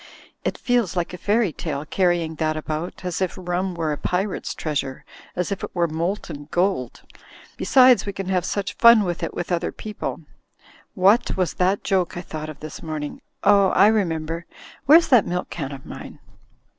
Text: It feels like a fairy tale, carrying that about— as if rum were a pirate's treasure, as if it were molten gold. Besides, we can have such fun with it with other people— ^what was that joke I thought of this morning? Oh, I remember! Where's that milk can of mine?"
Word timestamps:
It 0.43 0.57
feels 0.57 0.95
like 0.95 1.13
a 1.13 1.17
fairy 1.19 1.53
tale, 1.53 1.85
carrying 1.85 2.33
that 2.37 2.57
about— 2.57 3.05
as 3.05 3.21
if 3.21 3.35
rum 3.37 3.75
were 3.75 3.91
a 3.91 3.99
pirate's 3.99 4.55
treasure, 4.55 5.05
as 5.35 5.51
if 5.51 5.63
it 5.63 5.69
were 5.75 5.87
molten 5.87 6.47
gold. 6.49 7.03
Besides, 7.55 8.07
we 8.07 8.11
can 8.11 8.27
have 8.27 8.43
such 8.43 8.73
fun 8.73 9.03
with 9.03 9.21
it 9.21 9.35
with 9.35 9.51
other 9.51 9.71
people— 9.71 10.21
^what 10.97 11.37
was 11.37 11.53
that 11.53 11.83
joke 11.83 12.17
I 12.17 12.21
thought 12.21 12.49
of 12.49 12.61
this 12.61 12.81
morning? 12.81 13.21
Oh, 13.43 13.67
I 13.75 13.85
remember! 13.89 14.47
Where's 14.87 15.09
that 15.09 15.27
milk 15.27 15.51
can 15.51 15.71
of 15.71 15.85
mine?" 15.85 16.17